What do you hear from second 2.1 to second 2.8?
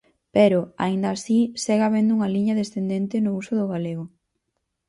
unha liña